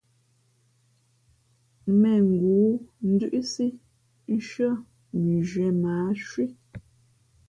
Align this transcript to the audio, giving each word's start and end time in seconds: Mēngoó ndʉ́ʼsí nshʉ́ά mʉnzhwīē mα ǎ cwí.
Mēngoó 2.01 2.71
ndʉ́ʼsí 3.11 3.65
nshʉ́ά 4.35 4.71
mʉnzhwīē 5.21 5.69
mα 5.81 5.91
ǎ 6.07 6.11
cwí. 6.27 6.45